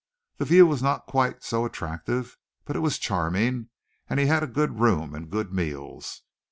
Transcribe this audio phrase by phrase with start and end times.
[0.37, 3.69] The view was not quite so attractive, but it was charming,
[4.09, 6.23] and he had a good room and good meals.